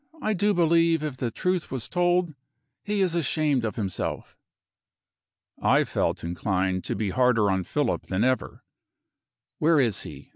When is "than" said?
8.07-8.23